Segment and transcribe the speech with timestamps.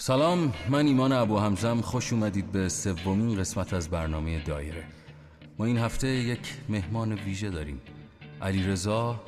[0.00, 4.84] سلام من ایمان ابو همزم خوش اومدید به سومین قسمت از برنامه دایره.
[5.58, 7.80] ما این هفته یک مهمان ویژه داریم.
[8.42, 9.20] علی رضا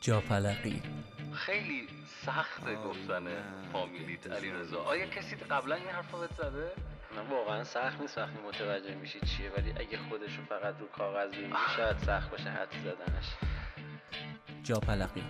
[0.00, 0.82] جاپلقی.
[1.32, 1.88] خیلی
[2.26, 3.24] سخته گفتن
[3.72, 6.72] فامیلیت علی رضا آیا کسی قبلا این حرف بهت زده؟
[7.16, 8.18] نه واقعا سخت نیست.
[8.18, 12.68] وقتی متوجه میشی چیه ولی اگه خودشو فقط رو کاغذ ببینی شاید سخت باشه حد
[12.84, 13.26] زدنش.
[14.62, 15.22] جاپلقی.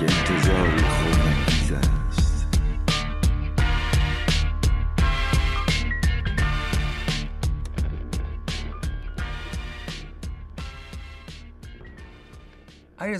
[0.00, 2.48] انتظاری خوب انگیز است.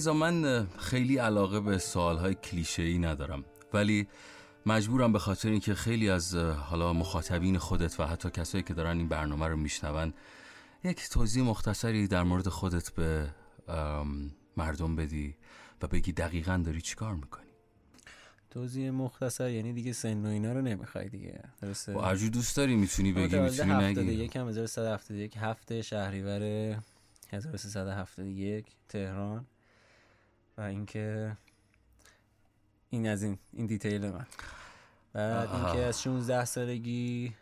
[0.09, 4.09] من خیلی علاقه به سوالهای کلیشه ای ندارم ولی
[4.67, 9.09] مجبورم به خاطر اینکه خیلی از حالا مخاطبین خودت و حتی کسایی که دارن این
[9.09, 10.15] برنامه رو میشنون
[10.85, 13.31] یک توضیح مختصری در مورد خودت به
[14.57, 15.37] مردم بدی.
[15.83, 17.47] و بگی دقیقا داری چیکار می‌کنی؟
[18.51, 21.43] توضیح مختصر یعنی دیگه سن و اینا رو نمی‌خوای دیگه.
[21.61, 26.43] درسته؟ و هرجور دوست داری می‌تونی بگی می‌تونی نگی؟ 71 هم 1171 هفته شهریور
[27.33, 29.47] 1371 تهران.
[30.59, 31.37] و اینکه
[32.91, 34.27] این از این این دیتیل من.
[35.13, 35.49] بعد.
[35.49, 37.35] اینکه از 16 سالگی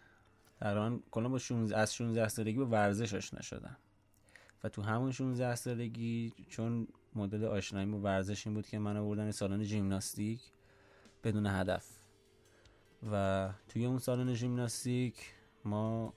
[0.60, 3.76] تقریبا کلا با 16 از 16 سالگی با ورزش آشنا شدم
[4.64, 9.30] و تو همون 16 سالگی چون مدل آشنایی با ورزش این بود که من آوردن
[9.30, 10.40] سالن ژیمناستیک
[11.24, 11.86] بدون هدف.
[13.12, 15.14] و توی اون سالن ژیمناستیک
[15.64, 16.14] ما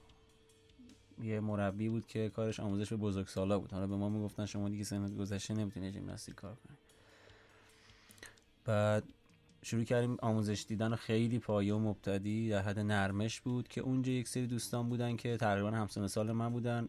[1.22, 3.72] یه مربی بود که کارش آموزش به بزرگسالا بود.
[3.72, 6.76] حالا به ما می‌گفتن شما دیگه سنت گذشته نمی‌تونی ژیمناستیک کار کنی.
[8.64, 9.04] بعد
[9.62, 14.28] شروع کردیم آموزش دیدن خیلی پایه و مبتدی در حد نرمش بود که اونجا یک
[14.28, 16.88] سری دوستان بودن که تقریبا همسن سال من بودن.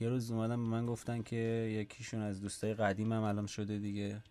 [0.00, 1.36] یه روز اومدن به من گفتن که
[1.72, 4.22] یکیشون از دوستای قدیمم الان شده دیگه.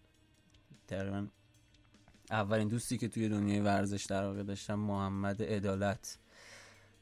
[0.87, 1.27] تقریبا
[2.31, 6.17] اولین دوستی که توی دنیای ورزش در واقع داشتم محمد عدالت.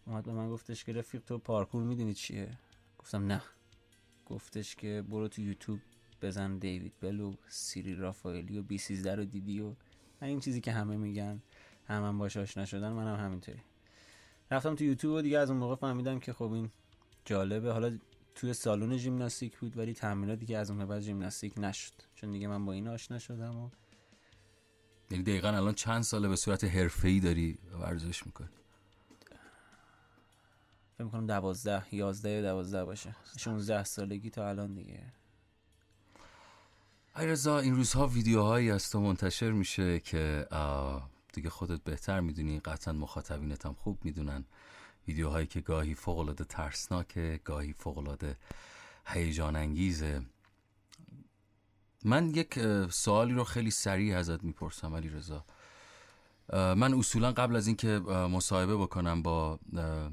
[0.05, 2.57] اومد به من گفتش که رفیق تو پارکور می‌دونی چیه؟
[2.99, 3.41] گفتم نه.
[4.25, 5.79] گفتش که برو تو یوتیوب
[6.21, 9.73] بزن دیوید بلو سیری رافائلی و بی 13 رو دیدی و
[10.21, 11.41] این چیزی که همه میگن
[11.87, 13.61] هم من باش آشنا شدن منم هم همینطوری.
[14.51, 16.69] رفتم تو یوتیوب و دیگه از اون موقع فهمیدم که خب این
[17.25, 17.71] جالبه.
[17.71, 17.97] حالا
[18.35, 21.93] توی سالن ژیمناستیک بود ولی تمرینات دیگه از اون بعد ژیمناستیک نشد.
[22.15, 23.69] چون دیگه من با این آشنا شدم و
[25.11, 28.49] یعنی دقیقا الان چند ساله به صورت حرفه‌ای داری ورزش می‌کنی؟
[30.95, 33.15] فکر می‌کنم دوازده یازده یا دوازده باشه.
[33.37, 35.03] 16 سالگی تا الان دیگه.
[37.15, 40.47] رضا این روزها ویدیوهایی از تو منتشر میشه که
[41.33, 44.45] دیگه خودت بهتر می‌دونی قطعا مخاطبینت هم خوب می‌دونن.
[45.07, 48.37] ویدیوهایی که گاهی فوقالعاده ترسناکه گاهی فوقالعاده
[49.05, 50.21] هیجان انگیزه
[52.05, 55.45] من یک سوالی رو خیلی سریع ازت می‌پرسم علی رضا
[56.53, 59.59] من اصولا قبل از اینکه مصاحبه بکنم با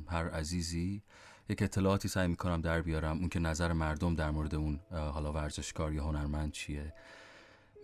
[0.08, 1.02] هر عزیزی
[1.48, 3.18] یک اطلاعاتی سعی می‌کنم در بیارم.
[3.18, 6.94] اون که نظر مردم در مورد اون حالا ورزشکار یا هنرمند چیه.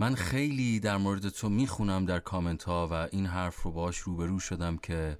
[0.00, 4.40] من خیلی در مورد تو می‌خونم در کامنت ها و این حرف رو باش روبرو
[4.40, 5.18] شدم که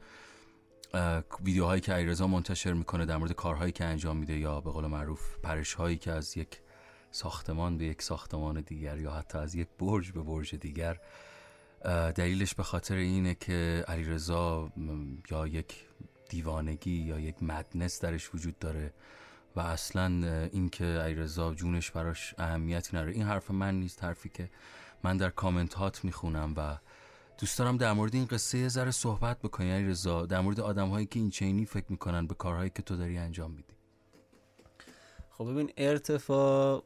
[1.44, 5.38] ویدیوهایی که علیرضا منتشر می‌کنه در مورد کارهایی که انجام میده یا به قول معروف
[5.42, 6.60] پرش هایی که از یک
[7.10, 11.00] ساختمان به یک ساختمان دیگر یا حتی از یک برج به برج دیگر
[12.14, 14.72] دلیلش به خاطر اینه که علیرضا
[15.30, 15.84] یا یک
[16.28, 18.92] دیوانگی یا یک مدنس درش وجود داره
[19.56, 23.12] و اصلا اه، این که علیرضا جونش براش اهمیتی نداره.
[23.12, 24.50] این حرف من نیست حرفی که
[25.02, 26.78] من در کامنت هات می‌خونم و
[27.38, 30.26] دوست دارم در مورد این قصه یه ذره صحبت بکنی علیرضا.
[30.26, 33.50] در مورد آدم هایی که این چینی فکر می‌کنن به کارهایی که تو داری انجام
[33.50, 33.74] میدی.
[35.30, 36.82] خب ببین ارتفاع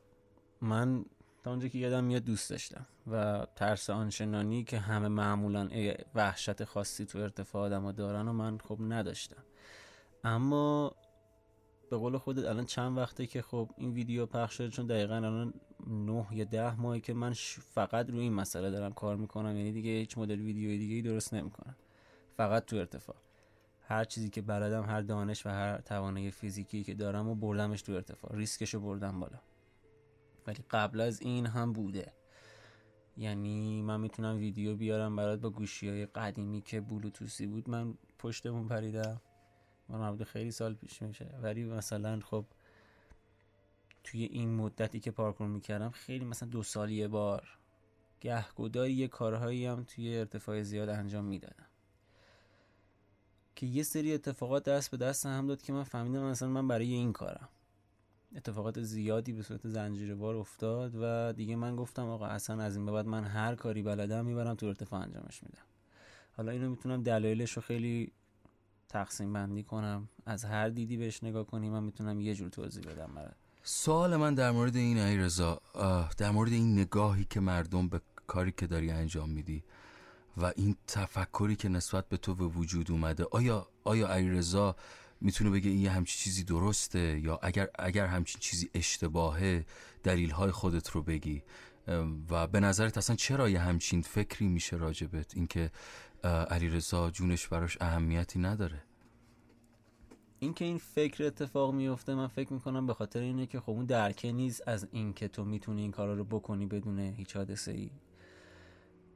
[0.60, 1.04] من
[1.42, 5.68] تا اونجا که یادم میاد دوست داشتم و ترس آنچنانی که همه معمولا
[6.14, 9.42] وحشت خاصی تو ارتفاع آدم دارن و من خب نداشتم.
[10.24, 10.94] اما
[11.92, 15.54] به قول خودت الان چند وقته که خب این ویدیو پخش شده؟ چون دقیقا الان
[15.86, 17.32] نه یا ده ماهی که من
[17.74, 19.56] فقط روی این مسئله دارم کار می‌کنم.
[19.56, 21.76] یعنی دیگه هیچ مدل ویدیوی دیگه ای درست نمی‌کنم.
[22.36, 23.16] فقط تو ارتفاع.
[23.80, 27.92] هر چیزی که بلدم هر دانش و هر توانایی فیزیکی که دارم و بردمش تو
[27.92, 28.36] ارتفاع.
[28.36, 29.38] ریسکشو بردم بالا.
[30.46, 32.12] ولی قبل از این هم بوده.
[33.16, 37.70] یعنی من می‌تونم ویدیو بیارم برات با گوشی های قدیمی که بلوتوسی بود.
[37.70, 39.20] من پشتمون پریدم.
[39.88, 41.38] من مربوط خیلی سال پیش میشه.
[41.42, 42.44] ولی مثلا خب
[44.04, 47.58] توی این مدتی که پارکور می‌کردم خیلی مثلا دو سال یه بار
[48.20, 51.66] گهگداری یه کارهایی هم توی ارتفاع زیاد انجام می‌دادم.
[53.56, 56.92] که یه سری اتفاقات دست به دست هم داد که من فهمیدم مثلا من برای
[56.92, 57.48] این کارم.
[58.36, 62.86] اتفاقات زیادی به صورت زنجیره بار افتاد و دیگه من گفتم آقا اصلا از این
[62.86, 65.62] به بعد من هر کاری بلدم می‌برم تو ارتفاع انجامش میدم.
[66.36, 68.12] حالا اینو می‌تونم دلایلش رو خیلی
[68.92, 73.14] تقسیم بندی کنم از هر دیدی بهش نگاه کنی من می‌تونم یه جور توضیح بدم
[73.14, 73.34] برات.
[73.62, 75.60] سوال من در مورد این ای رضا
[76.18, 79.64] در مورد این نگاهی که مردم به کاری که داری انجام میدی
[80.36, 84.76] و این تفکری که نسبت به تو به وجود اومده آیا آیا ای رضا
[85.20, 89.66] می‌تونه بگه این همچین چیزی درسته؟ یا اگر اگر همچین چیزی اشتباهه
[90.02, 91.42] دلیل های خودت رو بگی.
[92.30, 95.70] و به نظرت اصلا چرا یه همچین فکری میشه راجبت؟ اینکه
[96.24, 98.82] علی رضا جونش براش اهمیتی نداره.
[100.38, 104.32] اینکه این فکر اتفاق میفته من فکر می‌کنم به خاطر اینه که خب اون درکه
[104.32, 107.90] نیست از اینکه تو می‌تونی این کارا رو بکنی بدون هیچ حادثه ای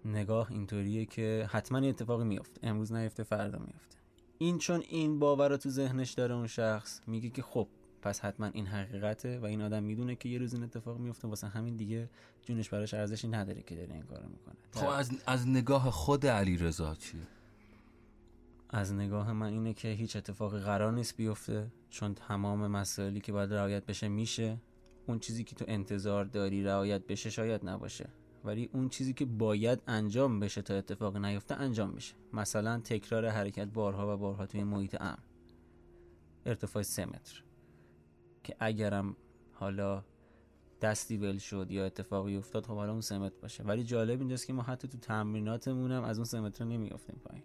[0.04, 3.96] نگاه اینطوریه که حتما یه اتفاقی میفته امروز نیفته فردا میفته
[4.38, 7.68] این چون این باور رو تو ذهنش داره اون شخص میگه که خب
[8.06, 11.48] پس حتما این حقیقته و این آدم می‌دونه که یه روز این اتفاق میفته واسه
[11.48, 12.08] همین دیگه
[12.42, 14.54] جونش براش ارزشی نداره که داره این کارو می‌کنه.
[14.70, 17.18] خب از, از نگاه خود علی رضا چی؟
[18.70, 23.54] از نگاه من اینه که هیچ اتفاقی قرار نیست بیفته چون تمام مسائلی که باید
[23.54, 24.56] رعایت بشه میشه.
[25.06, 28.08] اون چیزی که تو انتظار داری رعایت بشه شاید نباشه.
[28.44, 33.66] ولی اون چیزی که باید انجام بشه تا اتفاق نیفته انجام بشه مثلا تکرار حرکت
[33.66, 35.18] بارها و بارها توی محیط امن.
[36.46, 37.45] ارتفاع سه متر.
[38.46, 39.16] که اگرم
[39.52, 40.04] حالا
[40.82, 43.64] دستی ول شد یا اتفاقی افتاد خب حالا اون سه متر باشه.
[43.64, 47.44] ولی جالب اینجاست که ما حتی تو تمریناتمون هم از اون سه متر نمیافتیم پایین.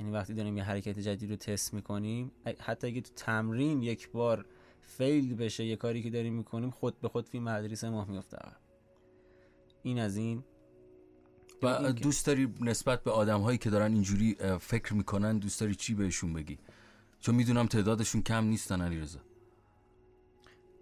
[0.00, 4.46] یعنی وقتی داریم یه حرکت جدید رو تست می‌کنیم حتی اگه تو تمرین یک بار
[4.80, 8.38] فیل بشه یه کاری که داریم می‌کنیم خود به خود فیلم مدرسه ماه میفته
[9.82, 10.44] این از این.
[11.62, 15.74] و که- دوست داری نسبت به آدم هایی که دارن اینجوری فکر می‌کنن دوست داری
[15.74, 16.58] چی بهشون بگی؟
[17.20, 19.20] چون می‌دونم تعدادشون کم نیستن علی رضا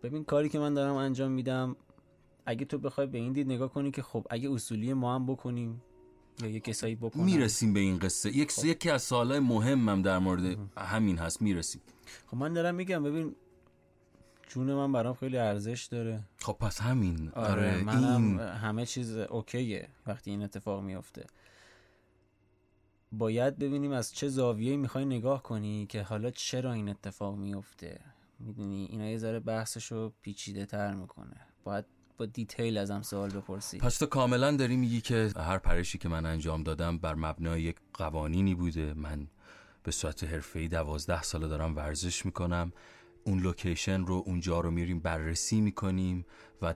[0.03, 1.77] ببین کاری که من دارم انجام میدم
[2.47, 5.83] اگه تو بخوای به این دید نگاه کنی که خب اگه اصولی ما هم بکنیم
[6.43, 7.25] یا یه کسایی بکنن.
[7.25, 8.37] می‌رسیم به این قصه.
[8.37, 11.43] یک یکی از سوالای مهمم در مورد همین هست.
[11.43, 11.83] می‌رسیم.
[12.27, 13.35] خب من دارم میگم ببین
[14.49, 16.21] جون من برام خیلی ارزش داره.
[16.39, 17.29] خب پس همین.
[17.29, 21.27] آره, آره, منم این همه چیز اوکیه وقتی این اتفاق میفته
[23.13, 28.01] باید ببینیم از چه زاویه‌ای می‌خوای نگاه کنی که حالا چرا این اتفاق میفته
[28.41, 31.37] می‌دونی اینا یه ذره بحثشو پیچیده تر می‌کنه.
[31.65, 31.85] باید
[32.19, 33.79] با detail ازم سوال بپرسی.
[33.79, 37.77] پس تو کاملا داری میگی که هر پرشی که من انجام دادم بر مبنای یک
[37.95, 38.95] قوانینی بوده.
[38.95, 39.27] من
[39.83, 42.73] به صورت حرفه‌ای دوازده ساله دارم ورزش می‌کنم.
[43.25, 46.27] اون location رو اونجا رو میریم بررسی می‌کنیم
[46.63, 46.75] و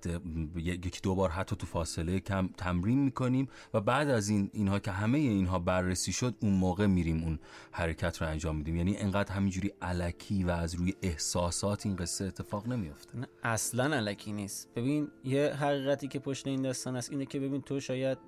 [0.57, 4.91] یکی دو بار حتی تو فاصله کم تمرین می‌کنیم و بعد از این اینها که
[4.91, 7.39] همه اینها بررسی شد اون موقع میریم اون
[7.73, 8.77] حرکت رو انجام میدیم.
[8.77, 13.19] یعنی انقدر همینجوری الکی و از روی احساسات این قصه اتفاق نمیافته.
[13.19, 14.69] نه اصلا علکی نیست.
[14.75, 18.19] ببین یه حقیقتی که پشت این داستان است اینه که ببین تو شاید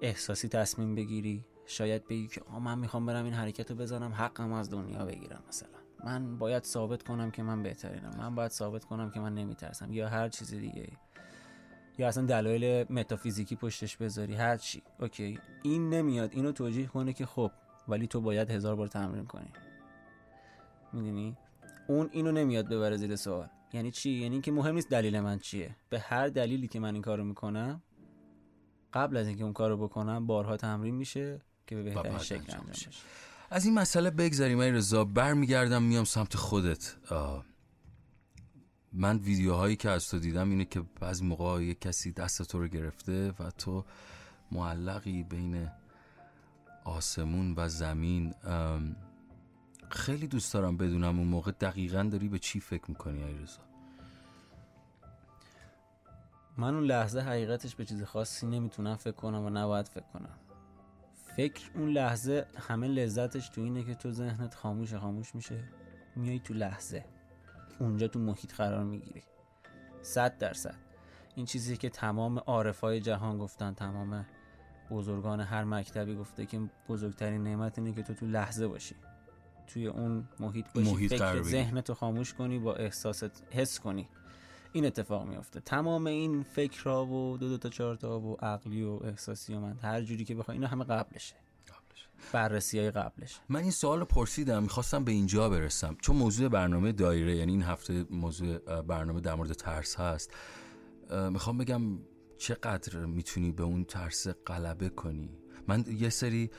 [0.00, 4.52] احساسی تصمیم بگیری شاید بگی که آه من می‌خوام برم این حرکت رو بزنم حقم
[4.52, 5.77] از دنیا بگیرم مثلا.
[6.04, 8.14] من باید ثابت کنم که من بهترینم.
[8.18, 9.92] من باید ثابت کنم که من نمیترسم.
[9.92, 10.88] یا هر چیز دیگه
[11.98, 14.34] یا اصلا دلایل متافیزیکی پشتش بذاری.
[14.34, 14.82] هر چی.
[15.00, 15.38] اوکی.
[15.62, 16.32] این نمیاد.
[16.32, 17.50] اینو توجیه کنه که خب
[17.88, 19.52] ولی تو باید هزار بار تمرین کنی.
[20.92, 21.36] می‌دونی؟
[21.88, 23.48] اون اینو نمیاد ببره زیر سوال.
[23.72, 25.76] یعنی چی؟ یعنی اینکه مهم نیست دلیل من چیه.
[25.88, 27.82] به هر دلیلی که من این کارو می‌کنم
[28.92, 32.66] قبل از اینکه اون کارو بکنم بارها تمرین میشه که به بهترین شکل انجام
[33.50, 34.60] از این مسئله بگذریم.
[34.60, 36.96] ای رضا برمیگردم میام سمت خودت.
[37.10, 37.44] آه.
[38.92, 42.68] من ویدیوهایی که از تو دیدم اینه که بعضی موقع یک کسی دست تو رو
[42.68, 43.84] گرفته و تو
[44.52, 45.70] معلقی بین
[46.84, 48.34] آسمون و زمین.
[49.90, 53.60] خیلی دوست دارم بدونم اون موقع دقیقا داری به چی فکر می‌کنی ای رضا؟
[56.56, 60.38] من اون لحظه حقیقتش به چیز خاصی نمی‌تونم فکر کنم و نباید فکر کنم.
[61.38, 65.64] فکر اون لحظه همه لذتش تو اینه که تو ذهنت خاموش خاموش میشه.
[66.16, 67.04] میای تو لحظه.
[67.78, 69.22] اونجا تو محیط قرار می‌گیری.
[70.02, 70.74] صد درصد.
[71.34, 74.26] این چیزی که تمام عارفای جهان گفتن تمام
[74.90, 78.94] بزرگان هر مکتبی گفته که بزرگترین نعمت اینه که تو تو لحظه باشی.
[79.66, 80.94] توی اون محیط باشی.
[80.94, 81.42] محیط فکر.
[81.42, 84.08] ذهنتو خاموش کنی با احساست حس کنی.
[84.72, 89.00] این اتفاق میفته تمام این فکرها و دو دو تا چهار تا و عقلی و
[89.04, 91.34] احساسی و من هر جوری که بخوای اینا همه قبلشه
[92.32, 95.96] بررسی های قبلش من این سوال پرسیدم می‌خواستم به اینجا برسم.
[96.02, 100.34] چون موضوع برنامه دایره یعنی این هفته موضوع برنامه در مورد ترس هست.
[101.30, 101.82] می‌خوام بگم
[102.38, 105.30] چقدر می‌تونی به اون ترس غلبه کنی؟
[105.68, 106.50] من یه سری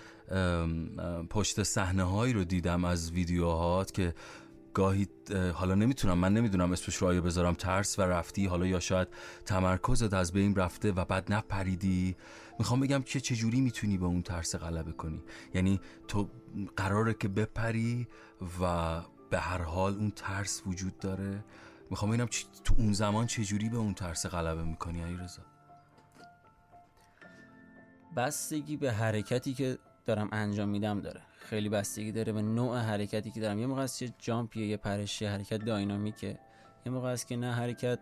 [1.30, 4.14] پشت صحنه هایی رو دیدم از ویدیوهات که
[4.74, 8.80] گاهی اه، حالا نمی‌تونم من نمی‌دونم اسمش رو آیا بذارم ترس و رفتی حالا یا
[8.80, 9.08] شاید
[9.46, 12.16] تمرکزت از بین رفته و بعد نپریدی.
[12.60, 15.24] می‌خوام بگم که چجوری می‌تونی به اون ترس غلبه کنی؟
[15.54, 16.30] یعنی تو
[16.78, 18.08] قراره که بپری
[18.62, 21.44] و به هر حال اون ترس وجود داره.
[21.90, 22.28] می‌خوام ببینم
[22.64, 25.42] تو اون زمان چجوری به اون ترس غلبه می‌کنی علی رضا
[28.16, 31.22] بستگی به حرکتی که دارم انجام میدم داره.
[31.50, 33.60] خیلی بستگی داره به نوع حرکتی که دارم.
[33.60, 34.14] یه موقع هست یه
[34.56, 36.40] یه پرشی حرکت داینامیکه.
[36.86, 38.00] یه موقع هست که نه حرکت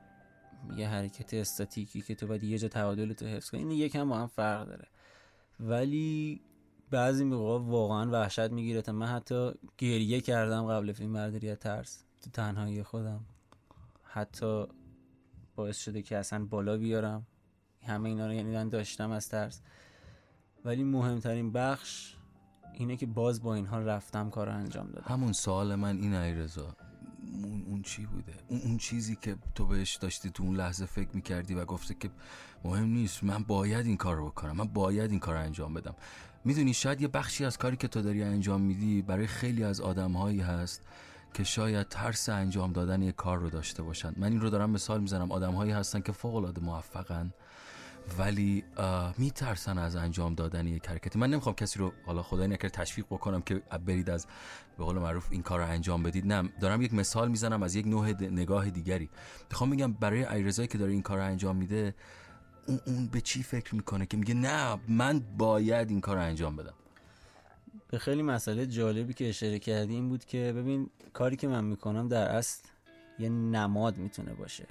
[0.77, 3.61] یه حرکت استاتیکی که تو باید یه جا تعادل تو حفظ کنی.
[3.61, 4.87] این یکم با هم فرق داره.
[5.59, 6.41] ولی
[6.91, 8.81] بعضی موقع واقعا وحشت می‌گیره.
[8.81, 12.03] تا من حتی گریه کردم قبل فیلم برداری ترس.
[12.23, 13.25] تو تنهایی خودم.
[14.03, 14.65] حتی
[15.55, 17.27] باعث شده که اصلا بالا بیارم.
[17.85, 19.61] همه اینا رو یعنی داشتم از ترس.
[20.65, 22.16] ولی مهمترین بخش
[22.73, 25.05] اینه که باز با اینها رفتم کار انجام دادم.
[25.07, 26.75] همون سوال من این علی رضا
[27.43, 31.09] اون, اون چی بوده؟ اون, اون چیزی که تو بهش داشتی تو اون لحظه فکر
[31.13, 32.09] می‌کردی و گفته که
[32.63, 35.95] مهم نیست من باید این کار رو بکنم من باید این کار رو انجام بدم.
[36.45, 40.41] می‌دونی شاید یه بخشی از کاری که تو داری انجام میدی برای خیلی از آدمهایی
[40.41, 40.81] هست
[41.33, 44.13] که شاید ترس انجام دادن یه کار رو داشته باشن.
[44.17, 45.31] من این رو دارم مثال می‌زنم.
[45.31, 47.33] آدمهایی هستن که فوق العاده موفقن.
[48.19, 48.63] ولی
[49.17, 53.41] میترسن از انجام دادن یک حرکتی من نمی‌خوام کسی رو حالا خدای نکرد تشویق بکنم
[53.41, 54.27] که برید از
[54.77, 56.33] به قول معروف این کار رو انجام بدید.
[56.33, 59.09] نه دارم یک مثال می‌زنم از یک نوع نگاه دیگری.
[59.49, 61.95] می‌خوام بگم برای ایرزایی که داره این کار رو انجام میده
[62.67, 66.55] اون, اون به چی فکر می‌کنه که میگه نه من باید این کار رو انجام
[66.55, 66.73] بدم؟
[67.87, 72.07] به خیلی مسئله جالبی که اشاره کردی این بود که ببین کاری که من می‌کنم
[72.07, 72.67] در اصل
[73.19, 74.65] یه نماد می‌تونه باشه.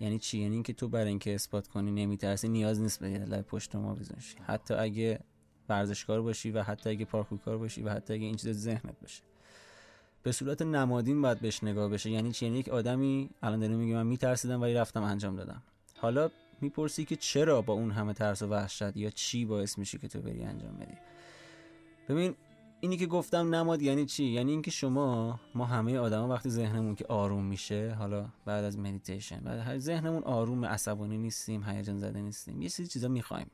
[0.00, 3.76] یعنی چی؟ یعنی اینکه تو برای اینکه اثبات کنی نمیترسی نیاز نیست به لای پشت
[3.76, 5.20] ما بزنشی حتی اگه
[5.68, 9.22] ورزشکار باشی و حتی اگه پارکورکار باشی و حتی اگه این چیز ذهنت باشه.
[10.22, 12.10] به صورت نمادین باید بهش نگاه بشه.
[12.10, 15.62] یعنی چی؟ یعنی یک آدمی الان داره میگه من میترسیدم ولی رفتم انجام دادم.
[15.98, 20.08] حالا می‌پرسی که چرا با اون همه ترس و وحشت یا چی باعث میشه که
[20.08, 20.94] تو بری انجام بدی؟
[22.08, 22.34] ببین
[22.84, 27.06] اینی که گفتم نماد یعنی چی؟ یعنی اینکه شما ما همه آدما وقتی ذهنمون که
[27.06, 32.62] آروم میشه حالا بعد از مدیتیشن بعد هر ذهنمون آروم عصبانی نیستیم هیجان زده نیستیم
[32.62, 33.50] یه سری چیزا می‌خوایم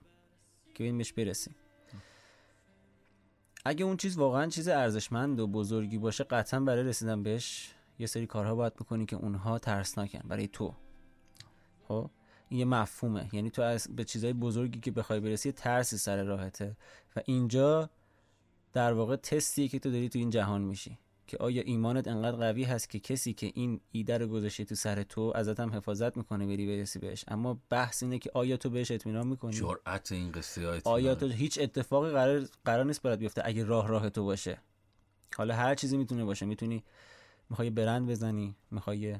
[0.74, 1.54] که ببین بهش برسیم.
[3.64, 8.26] اگه اون چیز واقعا چیز ارزشمند و بزرگی باشه قطعا برای رسیدن بهش یه سری
[8.26, 10.74] کارها باید بکنی که اونها ترسناکن برای تو.
[11.88, 12.10] خب؟
[12.48, 13.28] این یه مفهومه.
[13.32, 16.76] یعنی تو از به چیزای بزرگی که بخوای برسی ترسی سر راهته.
[17.16, 17.90] و اینجا
[18.72, 20.98] در واقع تستیه که تو داری تو این جهان میشی.
[21.26, 25.02] که آیا ایمانت انقدر قوی هست که کسی که این ایده رو گذاشته تو سر
[25.02, 28.90] تو ازت هم حفاظت می‌کنه بری برسی بهش؟ اما بحث اینه که آیا تو بهش
[28.90, 33.64] اطمینان می‌کنی؟ جرأت این قصه آیا تو هیچ اتفاقی قرار قرار نیست برات بیفته اگه
[33.64, 34.58] راه راه تو باشه؟
[35.36, 36.46] حالا هر چیزی می‌تونه باشه.
[36.46, 36.84] می‌تونی
[37.50, 39.16] می‌خوای برند بزنی می‌خوای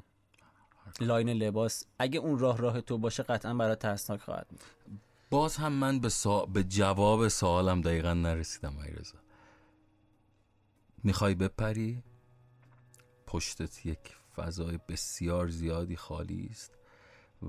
[1.01, 1.85] لاین لباس.
[1.99, 4.59] اگه اون راه راه تو باشه قطعا برات ترسناک خواهد بود.
[5.29, 6.45] باز هم من به, سا...
[6.45, 9.17] به جواب سوالم دقیقا نرسیدم ایرزا.
[11.03, 12.03] می‌خوای بپری؟
[13.27, 13.99] پشتت یک
[14.35, 16.71] فضای بسیار زیادی خالی است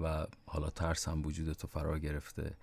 [0.02, 2.56] و حالا ترس هم وجود تو فرا گرفته.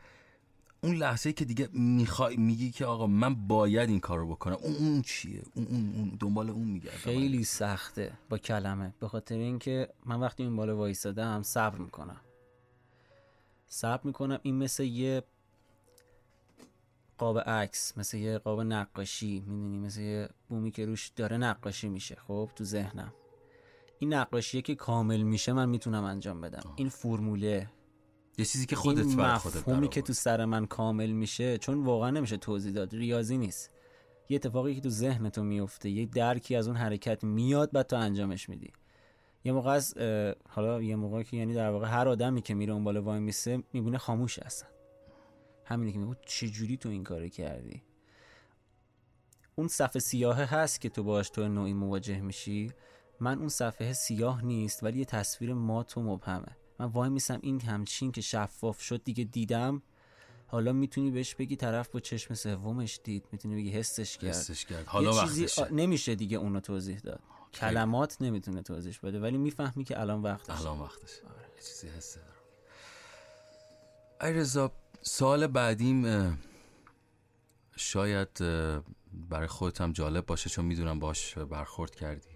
[0.84, 4.76] اون لحظه که دیگه می‌خوای میگی که آقا من باید این کار رو بکنم اون,
[4.76, 6.98] اون چیه؟ اون, اون, دنبال اون میگردم.
[6.98, 12.22] خیلی سخته با کلمه به خاطر اینکه من وقتی این بالا وایسادم صبر می‌کنم.
[13.68, 15.24] صبر می‌کنم این مثل یه
[17.20, 22.16] قاب عکس مثل یه قاب نقاشی می‌دونی؟ مثل یه بومی که روش داره نقاشی میشه
[22.28, 23.14] خب؟ تو ذهنم.
[24.00, 26.74] این نقاشیه که کامل میشه من می‌تونم انجام بدم.
[26.76, 27.70] این فرموله.
[28.38, 30.02] یه چیزی که خودت این بر خودت مفهومی که.
[30.02, 33.72] تو سر من کامل میشه چون واقعا نمیشه توضیح داد ریاضی نیست.
[34.30, 37.96] یه اتفاقی که تو ذهن تو میفته یه درکی از اون حرکت میاد بعد تو
[37.96, 38.72] انجامش میدی.
[39.44, 39.98] یه موقع از
[40.50, 43.64] حالا یه موقع که یعنی در واقع هر آدمی که میره اون بالا وای میسه
[43.74, 44.68] می‌بینه خاموش هستن.
[45.70, 47.84] همینه که میگه چجوری تو این کارو کردی؟
[49.56, 52.72] اون صفحه سیاهه هست که تو باش تو نوعی مواجه میشی.
[53.20, 56.58] من اون صفحه سیاه نیست ولی یه تصویر مات و مبهمه.
[56.80, 59.82] من وای میسم این همچین که شفاف شد دیگه دیدم.
[60.48, 63.26] حالا می‌تونی بهش بگی طرف با چشم سومش دید.
[63.32, 64.30] می‌تونی بگی حسش کرد.
[64.30, 64.86] حسش کرد.
[64.86, 67.22] حالا یه چیزی آ- نمیشه دیگه اونو توضیح داد.
[67.54, 71.12] کلمات نمی‌تونه توضیح بده ولی می‌فهمی که الان وقتش الان وقتش
[71.56, 72.20] یه چیزی هسته
[74.22, 74.72] ای رضا
[75.02, 76.06] سوال بعدیم
[77.76, 78.38] شاید
[79.30, 82.30] برای خودت هم جالب باشه چون می‌دونم باش برخورد کردی.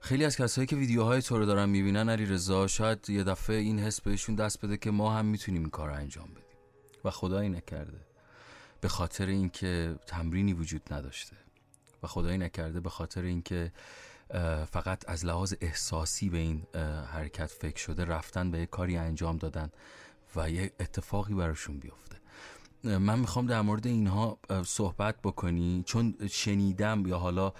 [0.00, 3.78] خیلی از کسایی که ویدیوهای تو رو دارن می‌بینن علی رضا شاید یه دفعه این
[3.78, 6.58] حس بهشون دست بده که ما هم می‌تونیم این کار رو انجام بدیم.
[7.04, 8.00] و خدایی نکرده.
[8.80, 11.36] به خاطر اینکه تمرینی وجود نداشته.
[12.02, 13.72] و خدایی نکرده به خاطر اینکه
[14.72, 16.66] فقط از لحاظ احساسی به این
[17.12, 19.70] حرکت فکر شده رفتن به یه کاری انجام دادن.
[20.36, 22.16] و یه اتفاقی براشون بیفته.
[22.86, 25.82] من می‌خوام در مورد اینها صحبت بکنی.
[25.86, 27.52] چون شنیدم یا حالا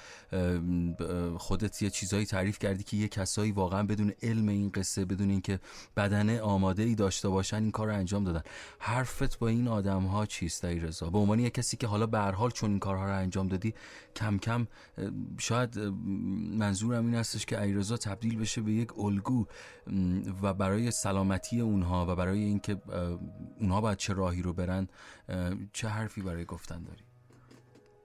[1.38, 5.60] خودت یه چیزایی تعریف کردی که یه کسایی واقعا بدون علم این قصه بدون اینکه
[5.96, 8.42] بدنه آماده ای داشته باشن این کار رو انجام دادن.
[8.78, 12.18] حرفت با این آدم ها چیست ای رضا به عنوان یه کسی که حالا به
[12.18, 13.74] حال چون این کارها رو انجام دادی
[14.16, 14.66] کم کم
[15.38, 15.78] شاید
[16.58, 19.46] منظورم این هستش که ایرزا تبدیل بشه به یک الگو
[20.42, 22.82] و برای سلامتی اونها و برای اینکه
[23.60, 24.88] اونها باید چه راهی رو برن
[25.72, 27.04] چه حرفی برای گفتن داری؟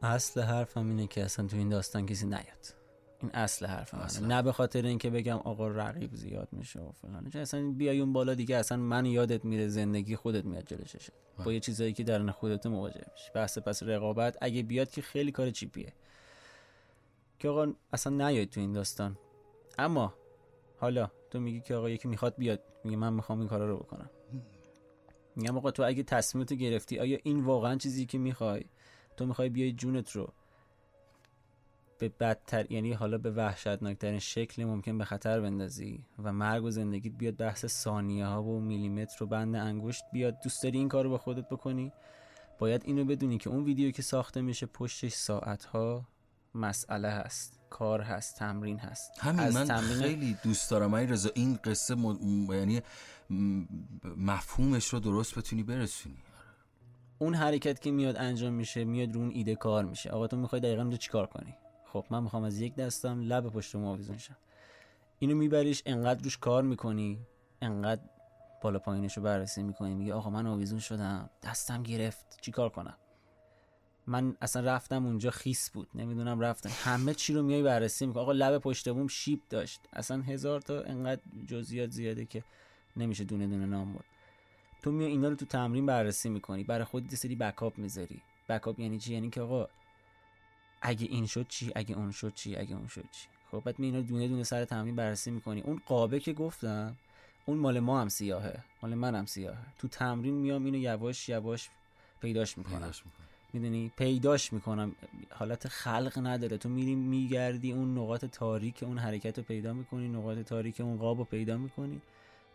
[0.01, 2.73] اصل حرفم اینه که اصلا تو این داستان کسی نیاد.
[3.21, 4.27] این اصل حرفم اصلا.
[4.27, 8.13] نه به خاطر اینکه بگم آقا رقیب زیاد میشه و فلان چون اصلا بیای اون
[8.13, 11.13] بالا دیگه اصلا من یادت میره زندگی خودت میاد جلوششه
[11.45, 13.31] با یه چیزایی که درون خودت مواجه میشی.
[13.35, 15.93] بحث پس رقابت اگه بیاد که خیلی کار چیپیه.
[17.39, 19.17] که آقا اصلا نیاید تو این داستان.
[19.79, 20.13] اما
[20.77, 22.59] حالا تو میگی که آقا یکی می‌خواد بیاد.
[22.83, 24.09] میگه من می‌خوام این کارا رو بکنم.
[25.35, 28.65] میگم آقا تو اگه تصمیمتو گرفتی آیا این واقعا چیزی که می‌خوای؟
[29.17, 30.33] تو می‌خوای بیای جونت رو
[32.01, 37.13] به بدتر یعنی حالا به وحشتناکترین شکل ممکن به خطر بندازی و مرگ و زندگیت
[37.13, 41.09] بیاد بحث ثانیه ها و میلیمتر و بند انگشت بیاد دوست داری این کار رو
[41.09, 41.91] با خودت بکنی؟
[42.59, 46.05] باید اینو بدونی که اون ویدیو که ساخته میشه پشتش ساعت ها
[46.55, 47.60] مسئله هست.
[47.71, 49.11] کار هست تمرین هست.
[49.19, 50.93] همین من تمرین خیلی دوست دارم.
[50.93, 52.53] ای رضا این قصه م...
[52.53, 52.81] یعنی
[54.17, 56.17] مفهومش رو درست بتونی برسونی.
[57.19, 60.09] اون حرکت که میاد انجام میشه میاد رو اون ایده کار میشه.
[60.09, 63.75] آقا تو می‌خوای دقیقا رو چیکار کنی؟ خب من می‌خوام از یک دستم لب پشت
[63.75, 64.37] ما آویزون شم.
[65.19, 67.19] اینو میبریش انقدر روش کار می‌کنی
[67.61, 68.01] انقدر
[68.61, 69.95] بالا پایینش رو بررسی می‌کنی.
[69.95, 72.97] میگه آقا من آویزون شدم دستم گرفت چیکار کنم؟
[74.07, 75.87] من اصلا رفتم اونجا خیس بود.
[75.95, 78.23] نمی‌دونم رفتم همه چی رو میای بررسی می‌کنی.
[78.23, 79.79] آقا لب پشت بوم شیب داشت.
[79.93, 82.43] اصلا هزار تا انقدر جزئیات زیاده که
[82.97, 84.05] نمیشه دونه دونه نام برد.
[84.81, 86.63] تو میای اینا رو تو تمرین بررسی می‌کنی.
[86.63, 88.21] برای خودت یه سری بکاپ می‌ذاری.
[88.49, 89.67] بکاپ یعنی چی؟ یعنی که آقا
[90.81, 93.85] اگه این شد چی؟ اگه اون شد چی؟ اگه اون شد چی؟ خب بعد می
[93.85, 95.61] اینا دونه دونه سر تمرین بررسی می‌کنی.
[95.61, 96.95] اون قابه که گفتم
[97.45, 98.63] اون مال ما هم سیاهه.
[98.81, 99.65] مال من هم سیاهه.
[99.77, 101.69] تو تمرین میام اینو یواش یواش
[102.21, 102.79] پیداش می‌کنم.
[102.79, 103.27] پیداش می‌کنی.
[103.53, 104.95] می‌دونی پیداش می‌کنم.
[105.29, 106.57] حالت خلق نداره.
[106.57, 111.17] تو میری میگردی اون نقاط تاریک اون حرکت رو پیدا می‌کنی نقاط تاریک اون قاب
[111.17, 112.01] رو پیدا می‌کنی.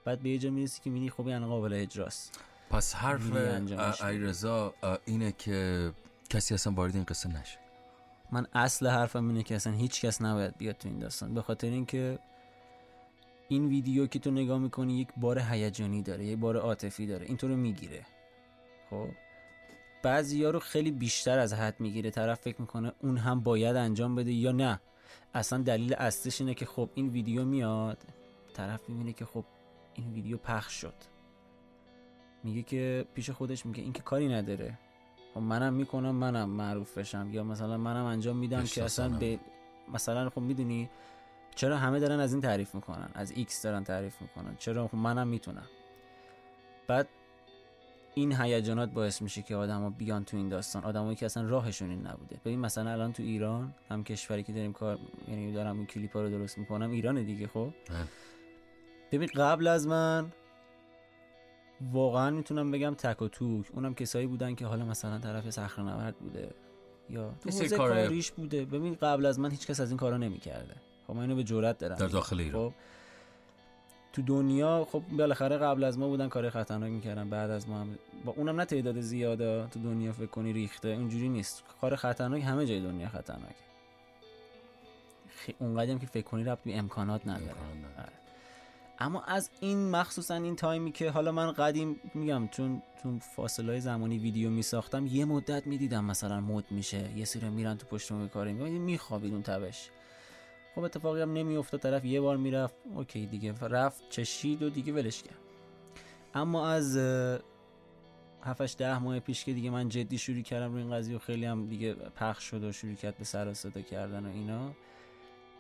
[0.05, 2.41] بعد به یه جا می‌رسی که می‌بینی خب این قابل اجراست.
[2.71, 5.93] پس حرف می‌ری انجامش ای رضا اینه که
[6.31, 7.59] کسی اصلا وارد این قصه نشه.
[8.33, 11.35] من اصل حرفم اینه که اصلا هیچ کس نباید بیاد تو این داستان.
[11.35, 12.19] به خاطر اینکه
[13.49, 17.27] این ویدیو که تو نگاه می‌کنی یک بار هیجانی داره یک بار عاطفی داره.
[17.27, 18.07] این تو رو می‌گیره.
[18.91, 19.09] خب؟
[20.07, 22.11] بعضیا رو خیلی بیشتر از حد می‌گیره.
[22.11, 24.81] طرف فکر می‌کنه اون هم باید انجام بده یا نه.
[25.35, 27.99] اصلا دلیل اصلش اینه که خب این ویدیو میاد.
[28.55, 29.45] طرف می‌بینه که خب
[29.95, 30.95] این ویدیو پخش شد.
[32.45, 34.79] میگه که پیش خودش میگه این که کاری نداره.
[35.35, 37.29] خب منم می‌کنم منم معروف بشم.
[37.33, 39.09] یا مثلا منم انجام میدم که اصلا.
[39.09, 39.38] به
[39.92, 40.90] مثلا خب می‌دونی
[41.55, 44.57] چرا همه دارن از این تعریف می‌کنن؟ از X دارن تعریف می‌کنن.
[44.59, 45.66] چرا؟ خب منم می‌تونم.
[46.87, 47.09] بعد
[48.19, 50.85] این هیجانات باعث میشه که آدما بیان تو این داستان.
[50.85, 52.37] آدمایی که اصلا راهشون این نبوده.
[52.45, 54.99] ببین مثلا الان تو ایران هم کشوری که داریم کار
[55.29, 57.99] یعنی دارم این کلیپا رو درست می‌کنم ایران دیگه خب؟ بله.
[59.13, 60.33] ببین قبل از من
[61.93, 63.67] واقعا می‌تونم بگم تک و توک.
[63.73, 66.51] اونم کسایی بودن که حالا مثلا طرف صخره نورد بوده
[67.11, 68.65] یا تو حوزه کار- کاریش بوده.
[68.65, 70.75] ببین قبل از من هیچ کس از این کارا نمی‌کرده.
[71.07, 71.97] خب من اینو به جرئت دارم.
[71.97, 72.07] در.
[72.07, 72.69] داخل ایران.
[72.69, 72.75] خب؟
[74.17, 77.99] تو دنیا خب بالاخره قبل از ما بودن کار خطرناک می‌کردن بعد از ما هم.
[78.25, 81.65] با اونم نه تعداد زیاده تو دنیا فکر کنی ریخته اونجوری نیست.
[81.81, 83.55] کار خطرناک همه جای دنیا خطرناکه.
[85.29, 85.55] خی...
[85.59, 87.43] اونقدر هم که فکر کنی ربط به امکانات نداره.
[87.43, 87.99] امکانات.
[87.99, 88.13] آره.
[88.99, 93.81] اما از این مخصوصا این تایمی که حالا من قدیم میگم چون تو فاصله های
[93.81, 98.53] زمانی ویدیو میساختم یه مدت می‌دیدم مثلا مد میشه یه سری میرن تو پشت کاری
[98.53, 99.91] میخوابید اون تبش.
[100.77, 105.23] خب اتفاقی هم نمیافتاد طرف یه بار می‌رفت اوکی دیگه رفت چشید و دیگه ولش
[105.23, 105.39] کرد.
[106.35, 107.39] اما از اه،
[108.43, 111.45] هفتش ده ماه پیش که دیگه من جدی شروع کردم روی این قضیه و خیلی
[111.45, 114.73] هم دیگه پخش شد و شروع کرد به سر صدا کردن و اینا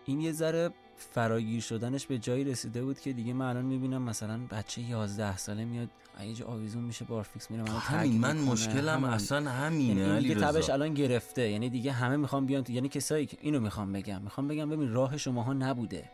[0.04, 4.40] این یه ذره فراگیر شدنش به جایی رسیده بود که دیگه من الان می‌بینم مثلا
[4.50, 5.88] بچه 11 ساله میاد
[6.24, 8.36] یه جا آویزون میشه بارفیکس میره تگ همین من.
[8.38, 9.10] مشکلم همون.
[9.10, 11.50] اصلا همینه یعنی این علی دیگه تبش الان گرفته.
[11.50, 14.22] یعنی دیگه همه می‌خوام بیان تو یعنی کسایی که اینو می‌خوام بگم.
[14.22, 16.10] می‌خوام بگم ببین راه شماها نبوده.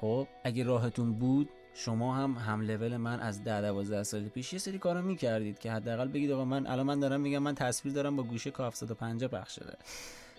[0.00, 4.58] خب اگه راهتون بود شما هم هم لول من از 10 12 سال پیش یه
[4.58, 8.16] سری کارا می‌کردید که حداقل بگید آقا من الان من دارم میگم من تصویر دارم
[8.16, 9.76] با گوشه کا 750 پخش شده.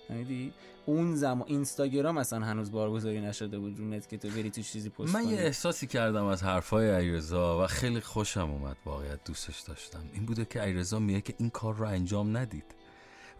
[0.07, 0.53] فهمیدی؟
[0.85, 4.89] اون زمان اینستاگرام اصلا هنوز بارگذاری نشده بود رو نت که تو بری تو چیزی
[4.89, 5.33] پست من کنی.
[5.33, 10.03] یه احساسی کردم از حرفای علیرضا و خیلی خوشم اومد واقعیت دوستش داشتم.
[10.13, 12.65] این بوده که علیرضا میگه که این کار رو انجام ندید.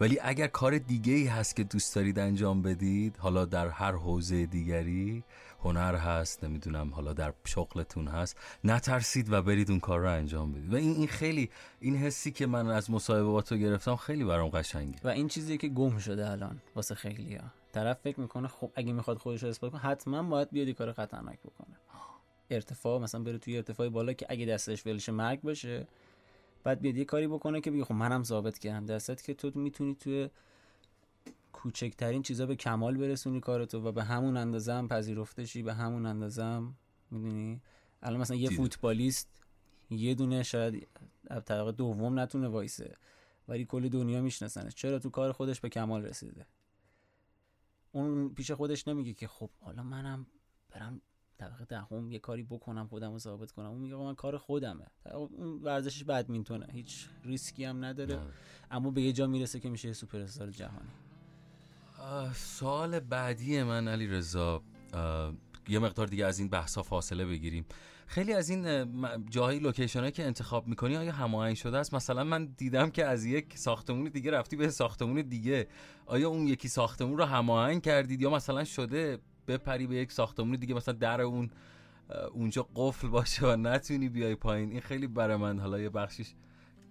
[0.01, 4.45] ولی اگر کار دیگه ای هست که دوست دارید انجام بدید حالا در هر حوزه
[4.45, 5.23] دیگری
[5.63, 8.37] هنر هست نمی‌دونم حالا در شغلتون هست.
[8.63, 10.73] نترسید و برید اون کار رو انجام بدید.
[10.73, 11.49] و این این خیلی
[11.79, 14.99] این حسی که من از مصاحبه با تو گرفتم خیلی برام قشنگه.
[15.03, 18.93] و این چیزی که گم شده الان واسه خیلی ها طرف فکر می‌کنه خب اگه
[18.93, 21.75] می‌خواد خودش رو اثبات کنه حتما باید بیاد کار خطرناک بکنه.
[22.49, 25.87] ارتفاع مثلا بره توی ارتفاع بالا که اگه دستش ولش مرگ باشه
[26.63, 28.85] بعد بیاد یه کاری بکنه که بگه خب منم ثابت کردم.
[28.85, 30.29] دستت که تو می‌تونی توی
[31.63, 36.05] کوچکترین چیزا به کمال برسونی کارتو و به همون اندازه هم پذیرفته شی به همون
[36.05, 36.75] اندازه هم
[37.11, 37.61] می‌دونی؟
[38.01, 38.49] الان مثلا یه.
[38.49, 39.29] فوتبالیست
[39.89, 40.87] یه دونه شاید
[41.27, 42.95] طبقه دوم نتونه وایسه
[43.47, 44.75] ولی کل دنیا میشناسنش.
[44.75, 46.45] چرا تو کار خودش به کمال رسیده؟
[47.91, 50.25] اون پیش خودش نمیگه که خب حالا منم
[50.71, 51.01] برم
[51.37, 53.69] طبقه دهم یه کاری بکنم خودم رو ثابت کنم.
[53.69, 54.85] اون میگه من کار خودمه.
[55.13, 56.67] اون ورزشش بدمینتونه.
[56.71, 58.19] هیچ ریسکی هم نداره.
[58.71, 60.89] اما به یه جا می‌رسه که میشه سوپر استار جهانی.
[62.33, 64.63] سوال بعدی من علی رضا
[65.67, 67.65] یه مقدار دیگه از این بحثا فاصله بگیریم.
[68.07, 68.85] خیلی از این
[69.29, 73.57] جاهای لوکیشن که انتخاب می‌کنی آیا هماهنگ شده است؟ مثلا من دیدم که از یک
[73.57, 75.67] ساختمون دیگه رفتی به ساختمون دیگه.
[76.05, 80.75] آیا اون یکی ساختمون رو هماهنگ کردید یا مثلا شده بپری به یک ساختمون دیگه
[80.75, 81.49] مثلا در اون
[82.33, 86.33] اونجا قفل باشه و نتونی بیای پایین؟ این خیلی برای من حالا یه بخشیش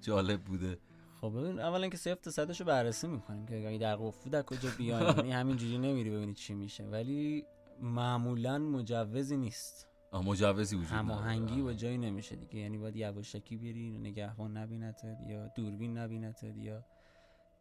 [0.00, 0.78] جالب بوده.
[1.22, 4.42] خب ببین اولا که صفر تا صدش رو بررسی می‌کنیم که اگه در قفل در
[4.42, 6.84] کجا بیایم یعنی همینجوری نمیری ببینی چی میشه.
[6.84, 7.44] ولی
[7.80, 9.88] معمولا مجوزی نیست.
[10.12, 10.88] مجوزی وجود.
[10.88, 12.58] هماهنگی با جایی نمیشه دیگه.
[12.58, 16.84] یعنی باید یواشکی بری نگهبان نبینتت یا دوربین نبینتت یا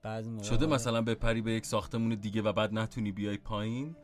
[0.02, 3.96] بعضی شده مثلا بپری به یک ساختمون دیگه و بعد نتونی بیای پایین؟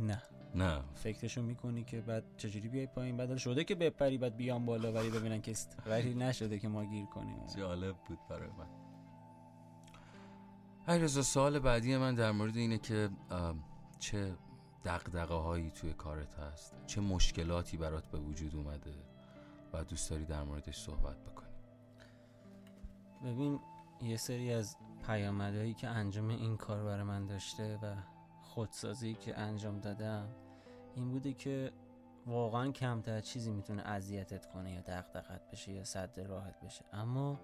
[0.00, 0.22] نه.
[0.54, 0.80] نه.
[0.94, 5.10] فکرشو می‌کنی که بعد چجوری بیای پایین؟ بعد شده که بپری بعد بیام بالا ولی
[5.10, 5.76] ببینن که است.
[5.86, 7.46] ولی نشده که ما گیر کنیم.
[7.56, 8.66] جالب بود برای من.
[10.88, 13.10] علیرضا سوال بعدی من در مورد اینه که
[13.98, 14.34] چه
[14.84, 18.94] دقدقه هایی توی کارت هست؟ چه مشکلاتی برات به وجود اومده؟
[19.72, 21.48] و دوست داری در موردش صحبت بکنی.
[23.24, 23.60] ببین
[24.02, 27.94] یه سری از پیامدهایی که انجام این کار برای من داشته و
[28.58, 30.28] خودسازی که انجام دادم
[30.94, 31.72] این بوده که
[32.26, 36.84] واقعا کمتر چیزی می‌تونه اذیتت کنه یا دغدغت بشه یا صد راحت بشه.
[36.92, 37.40] اما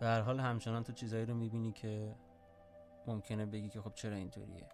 [0.00, 2.14] به هر حال همچنان تو چیزایی رو می‌بینی که
[3.06, 4.68] ممکنه بگی که خب چرا اینطوریه.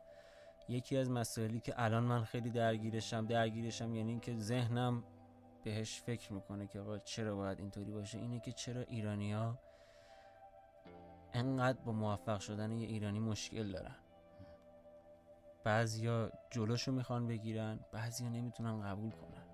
[0.68, 5.04] یکی از مسائلی که الان من خیلی درگیرشم درگیرشم یعنی اینکه ذهنم
[5.62, 9.58] بهش فکر می‌کنه که آقا چرا باید اینطوری باشه اینه که چرا ایرانیا
[11.32, 14.01] انقدر با موفق شدن یه ایرانی مشکل دارن.
[15.64, 19.46] بعضیا جلوشو می‌خوان بگیرن بعضیا نمی‌تونن قبول کنن.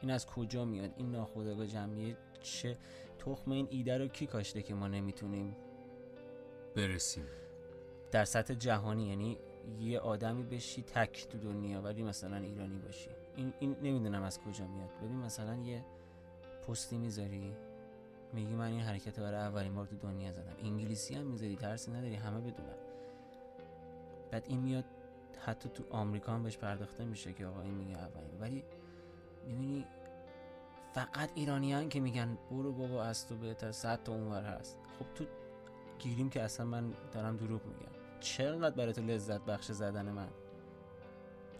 [0.00, 2.78] این از کجا میاد؟ این ناخودآگاه جمعیه چه
[3.18, 5.56] تخم این ایده رو کی کاشته که ما نمی‌تونیم؟
[6.76, 7.24] برسیم.
[8.10, 9.38] در سطح جهانی یعنی
[9.80, 13.10] یه آدمی بشی تک تو دنیا ولی مثلا ایرانی باشی.
[13.36, 14.90] این, این نمی‌دونم از کجا میاد.
[15.02, 15.84] ببین مثلا یه
[16.68, 17.52] پستی می‌ذاری
[18.32, 20.56] میگی من این حرکت برای اولین بار تو دنیا زدم.
[20.62, 22.76] انگلیسی هم می‌ذاری ترسی نداری همه بدونن.
[24.30, 24.84] بعد این میاد
[25.44, 28.64] حتی تو آمریکا هم بهش پرداخته میشه که آقا این میگه اولین ولی
[29.46, 29.86] می‌بینی
[30.94, 34.78] فقط ایرانیان که میگن برو بابا از تو بهتر صد تا اونور هست.
[34.98, 35.24] خب تو
[35.98, 37.92] گیریم که اصلا من دارم دروغ میگم.
[38.20, 40.28] چقدر برای تو لذت بخش زدن من؟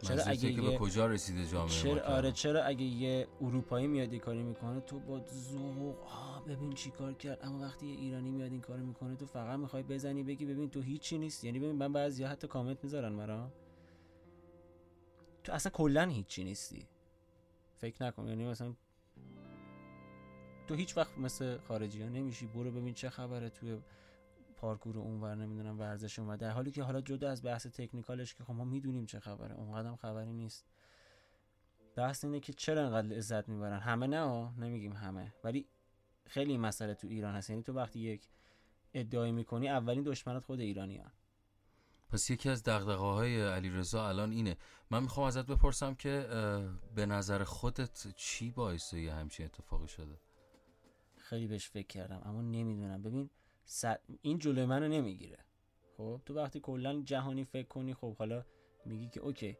[0.02, 4.18] چرا اگه که به کجا رسیده جامعه چرا آره چرا اگه یه اروپایی میاد یه
[4.18, 8.50] کاری می‌کنه تو با ذوق آه ببین چی کار کرد اما وقتی یه ایرانی میاد
[8.50, 11.44] این کارو می‌کنه تو فقط می‌خوای بزنی بگی ببین تو هیچی نیست.
[11.44, 13.48] یعنی ببین من بعضی حتی کامنت می‌ذارن مرا
[15.44, 16.87] تو اصلا کلا هیچی نیستی.
[17.76, 18.74] فکر نکن یعنی مثلا
[20.66, 22.46] تو هیچ وقت مثل خارجی ها نمیشی.
[22.46, 23.78] برو ببین چه خبره توی
[24.57, 28.52] پارکور اونور نمی‌دونم ورزش اونور در حالی که حالا جدا از بحث تکنیکالش که خب
[28.52, 30.66] ما می‌دونیم چه خبره اونقدر خبری نیست.
[31.96, 35.35] بحث اینه که چرا انقدر لذت می‌برن؟ همه نه ها، نمیگیم همه.
[35.44, 35.66] ولی
[36.26, 37.50] خیلی مسئله تو ایران هست.
[37.50, 38.28] یعنی تو وقتی یک
[38.94, 41.12] ادعای می‌کنی اولین دشمنت خود ایرانیان
[42.12, 44.57] پس یکی از دقدقه های علی رضا الان اینه.
[44.90, 46.27] من می‌خوام ازت بپرسم که
[46.94, 50.20] به نظر خودت چی باعث یه همچین اتفاقی شده؟
[51.16, 53.03] خیلی بهش فکر کردم اما نمی‌دونم.
[53.03, 53.31] ببین
[53.64, 53.98] سر...
[54.22, 55.38] این جلوی منو نمی‌گیره.
[55.96, 58.44] خب تو وقتی کلا جهانی فکر کنی خب حالا
[58.85, 59.57] میگی که اوکی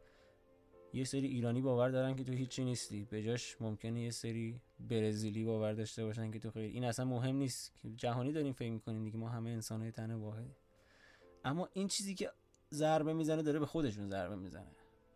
[0.93, 3.05] یه سری ایرانی باور دارن که تو هیچی نیستی.
[3.05, 7.35] به جاش ممکنه یه سری برزیلی باور داشته باشن که تو خیلی این اصلا مهم
[7.35, 7.73] نیست.
[7.75, 10.55] که جهانی داریم فکر می‌کنیم دیگه ما همه انسانهای تن واحدی
[11.45, 12.31] اما این چیزی که
[12.73, 14.71] ضربه می‌زنه داره به خودشون ضربه می‌زنه.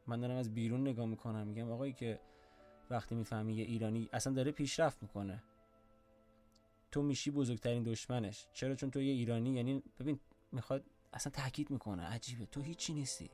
[0.07, 2.19] من دارم از بیرون نگاه می‌کنم میگم آقایی که
[2.89, 5.43] وقتی می‌فهمی یه ایرانی اصلا داره پیشرفت می‌کنه.
[6.91, 8.47] تو میشی بزرگترین دشمنش.
[8.53, 10.19] چرا؟ چون تو یه ایرانی یعنی ببین
[10.51, 12.03] می‌خواد اصلا تاکید می‌کنه.
[12.03, 12.45] عجیبه.
[12.45, 13.29] تو هیچی نیستی.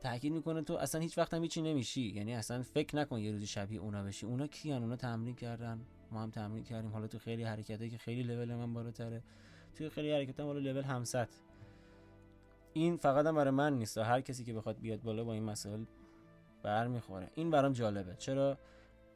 [0.00, 2.00] تاکید می‌کنه تو اصلا هیچ وقت هم هیچی نمیشی.
[2.00, 4.26] یعنی اصلا فکر نکن یه روزی شبیه اونا بشی.
[4.26, 5.80] اونا کیان؟ اونا تمرین کردن.
[6.10, 6.90] ما هم تمرین کردیم.
[6.90, 9.22] حالا تو خیلی حرکته که خیلی لول من بالاتره.
[9.74, 11.28] توی خیلی حرکت هم حالا لول همسط.
[12.72, 15.84] این فقط هم برای من نیست هر کسی که بخواد بیاد بالا با این مسائل
[16.62, 17.30] برمیخوره.
[17.34, 18.14] این برام جالبه.
[18.14, 18.58] چرا؟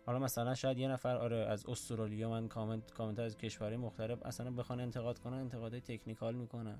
[0.06, 4.50] حالا مثلا شاید یه نفر آره از استرالیا من کامنت کامنت از کشورهای مختلف اصلا
[4.50, 6.78] بخوان انتقاد کنن انتقادهای تکنیکال می‌کنن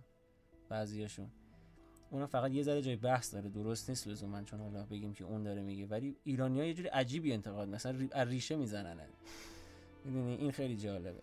[0.69, 1.31] بعضیاشون.
[2.11, 3.49] اونم فقط یه ذره جای بحث داره.
[3.49, 5.87] درست نیست لزوما چون حالا بگیم که اون داره میگه.
[5.87, 8.97] ولی ایرانی‌ها یه جوری عجیبی انتقاد مثلا ریشه می‌زنن.
[10.05, 11.23] می‌دونی؟ این خیلی جالبه.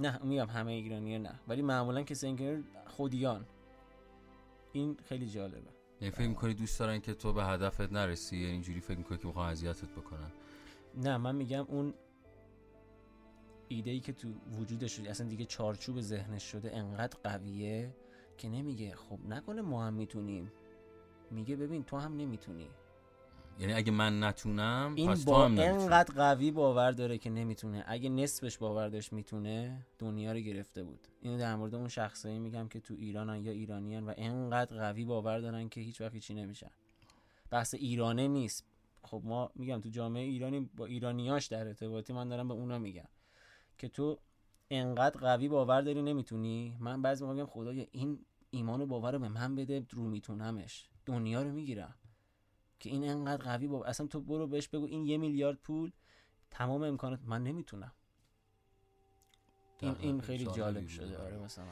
[0.00, 1.40] نه میگم همه ایرانی‌ها نه.
[1.48, 3.46] ولی معمولا کسی که خودیان.
[4.74, 5.70] این خیلی جالبه.
[6.00, 9.26] یعنی فکر می‌کنی دوست دارن که تو به هدفت نرسی؟ یعنی اینجوری فکر می‌کنی که
[9.26, 10.30] می‌خوان اذیتت بکنن؟
[10.96, 11.94] نه من میگم اون
[13.68, 17.94] ایده ای که تو وجودش شده اصلا دیگه چارچوب ذهنش شده انقدر قویه
[18.38, 20.52] که نمیگه خب نکنه ما هم می‌تونیم.
[21.30, 22.68] میگه ببین تو هم نمی‌تونی.
[23.58, 27.84] یعنی اگه من نتونم این پس تو با هم انقدر قوی باور داره که نمی‌تونه.
[27.86, 31.08] اگه نصفش باور داشت می‌تونه دنیا رو گرفته بود.
[31.20, 35.38] اینو در مورد اون شخصایی میگم که تو ایرانن یا ایرانیان و انقدر قوی باور
[35.38, 36.70] دارن که هیچ وقت چی نمیشن.
[37.50, 38.64] بحث ایرانه نیست.
[39.02, 43.08] خب ما میگم تو جامعه ایرانی با ایرانیاش در ارتباطی من دارم به اونا میگم.
[43.78, 44.18] که تو
[44.70, 46.76] انقدر قوی باور داری نمی‌تونی.
[46.80, 48.18] من بعضی موقع میگم خدایا این
[48.50, 50.88] ایمان و باور رو به من بده رو میتونمش.
[51.06, 51.94] دنیا رو می‌گیرم.
[52.80, 55.92] که این انقدر قوی باور اصلا تو برو بهش بگو این یه میلیارد پول
[56.50, 57.92] تمام امکانات من نمی‌تونم.
[59.80, 59.96] این.
[60.00, 61.18] این خیلی جالب شده.
[61.18, 61.64] آره مثلا.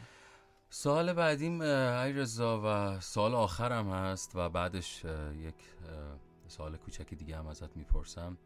[0.70, 5.54] سوال بعدیم ای رضا و سوال آخرم هست و بعدش یک
[5.88, 8.38] اه، سوال کوچک دیگه هم ازت می‌پرسم.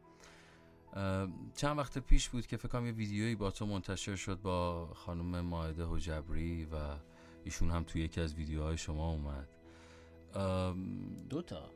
[1.55, 5.41] چند وقت پیش بود که فکر کنم یه ویدیویی با تو منتشر شد با خانم
[5.41, 6.77] ماهده حجبری و
[7.45, 9.49] ایشون هم توی یکی از ویدیوهای شما اومد.
[10.35, 11.71] ام، دو تا.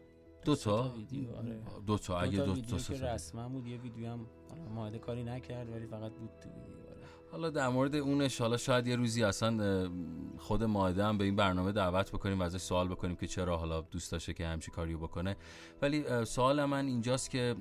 [0.44, 0.92] دو تا.
[0.96, 1.60] ویدیو آره.
[1.86, 2.20] دو تا.
[2.20, 3.14] اگه دو تا که سه تا.
[3.14, 7.00] رسما بود یه ویدیو هم حالا ماهده کاری نکرد ولی فقط بود تو ویدیو آره.
[7.32, 9.90] حالا در مورد اونش حالا شاید یه روزی اصلا
[10.38, 13.80] خود ماهده هم به این برنامه دعوت بکنیم و ازش سوال بکنیم که چرا حالا
[13.80, 15.36] دوست داشته که همچی کاریو بکنه.
[15.82, 17.56] ولی سوال من اینجاست که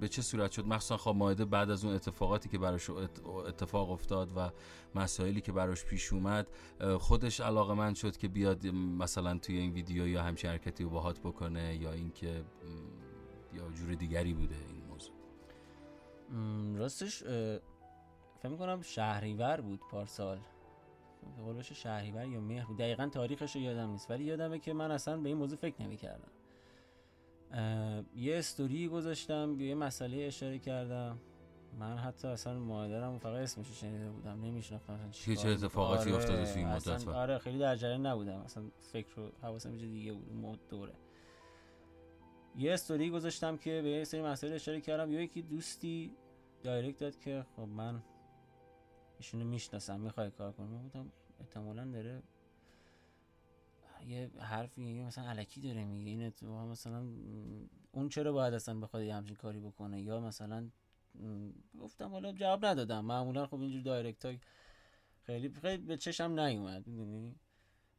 [0.00, 3.90] به چه صورت شد؟ مخصوصا خب ماهده بعد از اون اتفاقاتی که براش ات- اتفاق
[3.90, 4.50] افتاد و
[4.94, 6.46] مسائلی که براش پیش اومد
[6.98, 11.20] خودش علاقه من شد که بیاد مثلا توی این ویدیو یا همچین حرکتی رو باهات
[11.20, 12.44] بکنه یا اینکه
[13.54, 15.14] یا جور دیگری بوده این موضوع.
[16.78, 17.22] راستش
[18.38, 20.38] فکر می‌کنم شهریور بود پارسال.
[21.44, 22.76] قول شهریور یا مهر بود.
[22.76, 26.28] دقیقا تاریخش رو یادم نیست ولی یادمه که من اصلا به این موضوع فکر نمی‌کردم.
[28.16, 31.18] یه استوری گذاشتم به یه مسئله اشاره کردم.
[31.78, 36.16] من حتی اصلا مادرم فقط اسمش شنیده بودم نمیشناختم اصلا چی چه اتفاقاتی می‌کنه.
[36.24, 38.38] افتاده توی این مدت و- آره خیلی در جریان نبودم.
[38.40, 40.92] اصلا فکر رو حواسم یه جای دیگه بود مد- دوره.
[42.56, 45.12] یه استوری گذاشتم که به یه سری مسائل اشاره کردم.
[45.12, 46.16] یا یکی دوستی
[46.62, 48.02] دایرکت داد که خب من
[49.18, 52.22] ایشونو می‌شناسم می‌خوای کار کنم بودم احتمالا داره
[54.06, 56.10] یه حرفی مثلا علکی داره میگه.
[56.10, 57.06] این اتفاقا مثلا
[57.92, 60.70] اون چرا باید اصلا بخواد یه همچین کاری بکنه؟ یا مثلا
[61.80, 63.04] گفتم حالا جواب ندادم.
[63.04, 64.38] معمولا خب اینجور دایرکت های
[65.22, 67.34] خیلی خیلی به چشم نیومد می‌دونی؟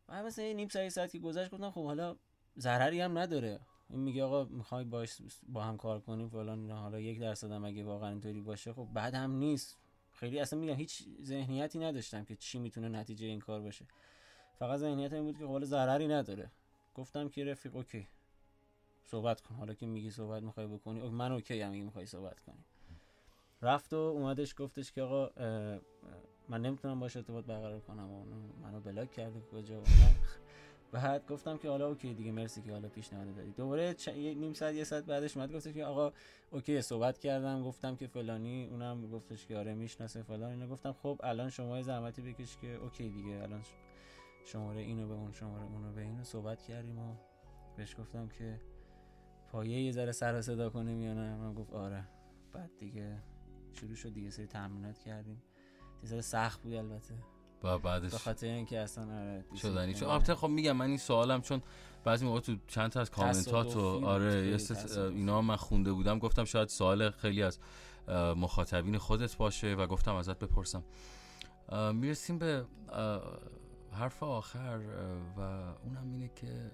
[0.10, 2.16] من مثلا یه نیم ساعت ساعت که گذشت گفتم خب حالا
[2.58, 3.60] ضرری هم نداره.
[3.90, 7.84] این میگه آقا می‌خوای باش با هم کار کنیم فلان حالا یک درصد هم اگه
[7.84, 9.78] واقعا اینطوری باشه خب بعد هم نیست.
[10.12, 13.86] خیلی اصلا میگم هیچ ذهنیتی نداشتم که چی می‌تونه نتیجه این کار باشه.
[14.60, 16.52] فقط ذهنیت این بود که حالا ضرری نداره.
[16.96, 18.08] گفتم که رفیق okay.
[19.04, 19.56] صحبت کن.
[19.56, 22.66] حالا که میگی صحبت می‌خوای بکنی okay، من okay هم می‌خوای صحبت کنی.
[23.62, 25.30] رفت و اومدش گفتش که آقا
[26.50, 28.12] من نمی‌تونم باش ارتباط برقرار کنم.
[28.12, 28.26] و
[28.62, 29.84] منو block کرده کجا.
[30.92, 33.52] بعد گفتم که حالا okay دیگه مرسی که حالا پیشنهاد دادی.
[33.52, 34.08] دوباره چ...
[34.08, 36.14] یه نیم ساعت یه ساعت بعدش اومد گفتش که آقا
[36.52, 37.64] okay صحبت کردم.
[37.64, 40.52] گفتم که فلانی اونم گفتش که آره می‌شناسه فلان.
[40.52, 43.44] اینا گفتم خب الان شما زحمتی بکش که okay دیگه.
[43.44, 43.62] الان
[44.46, 47.16] شماره اینو به اون شماره اونو به اینو صحبت کردیم و
[47.78, 48.62] بهش گفتم که
[49.52, 52.08] پایه یه ذره سر صدا کنیم یا نه؟ من گفت آره.
[52.54, 53.24] بعد دیگه
[53.74, 55.42] شروع شد دیگه سری تمرینات کردیم.
[56.04, 57.14] یه ذره سخت بود البته.
[57.64, 59.94] و بعدش به خاطر اینکه اصلا آره شدنی.
[59.94, 61.62] چون البته خب میگم من این سوالم چون
[62.04, 64.58] بعضی موقع تو چند تا از کامنتات تصادفی و بود، آره.
[64.98, 66.20] اینا من خونده بودم.
[66.20, 67.60] گفتم شاید سوال خیلی از
[68.36, 70.84] مخاطبین خودت باشه و گفتم ازت بپرسم.
[71.94, 72.66] می‌رسیم به
[73.96, 74.80] حرف آخر
[75.38, 75.42] و
[75.84, 76.72] اونم اینه که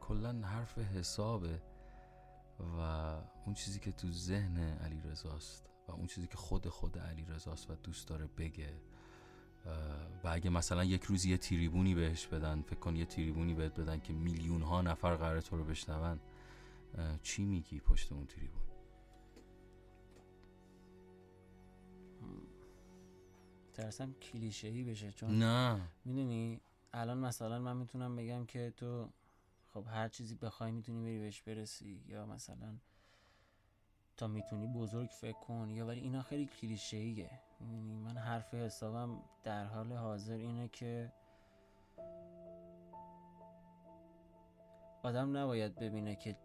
[0.00, 1.62] کلا حرف حسابه
[2.78, 2.80] و
[3.46, 7.70] اون چیزی که تو ذهن علی رزاست و اون چیزی که خود خود علی رزاست
[7.70, 8.74] و دوست داره بگه.
[10.24, 14.00] و اگه مثلا یک روز یه تریبونی بهش بدن فکر کن یه تریبونی بهت بدن
[14.00, 16.20] که میلیون ها نفر قراره تو رو بشنون
[17.22, 18.67] چی میگی پشت اون تریبون؟
[23.78, 25.80] ترسم کلیشه ای بشه چون نه.
[26.04, 26.60] می‌دونی
[26.92, 29.08] الان مثلا من می‌تونم بگم که تو
[29.74, 32.74] خب هر چیزی بخوای می‌تونی بری بهش برسی یا مثلا
[34.16, 39.22] تا می‌تونی بزرگ فکر کن یا ولی اینا خیلی کلیشه ایه می‌دونی من حرف حسابم
[39.44, 41.12] در حال حاضر اینه که
[45.02, 46.36] آدم نباید ببینه که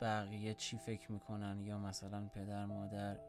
[0.00, 3.27] بقیه چی فکر می‌کنن یا مثلا پدر مادر.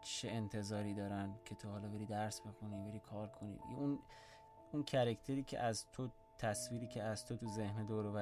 [0.00, 3.98] چه انتظاری دارن که تو حالا بری درس بخونی بری کار کنی؟ اون
[4.72, 6.08] اون کرکتری که از تو
[6.38, 8.12] تصویری که از تو تو ذهن دور و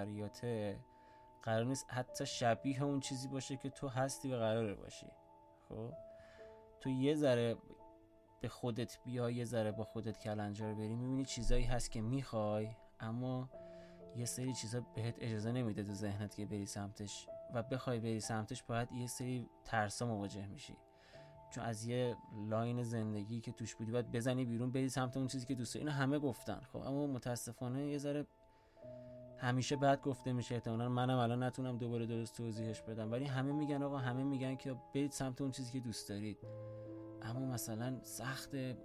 [1.42, 5.06] قرار نیست حتی شبیه اون چیزی باشه که تو هستی و قراره باشی.
[5.68, 5.92] خب؟
[6.80, 7.56] تو یه ذره
[8.40, 12.68] به خودت بیا یه ذره با خودت کلنجار بری می‌بینی چیزایی هست که می‌خوای
[13.00, 13.50] اما
[14.16, 18.62] یه سری چیزا بهت اجازه نمیده تو ذهنت که بری سمتش و بخوای بری سمتش
[18.62, 20.76] باید یه سری ترسا مواجه میشی.
[21.56, 22.16] چون از یه
[22.48, 25.86] لاین زندگی که توش بودی باید بزنی بیرون بری سمت اون چیزی که دوست داری.
[25.86, 26.60] اینو همه گفتن.
[26.72, 28.26] خب اما متاسفانه یه ذره
[29.38, 30.54] همیشه بعد گفته میشه.
[30.54, 33.12] احتمالاً منم الان نتونم دوباره درست توضیحش بدم.
[33.12, 36.38] ولی همه میگن آقا همه میگن که برید سمت اون چیزی که دوست دارید.
[37.22, 38.76] اما مثلا سخته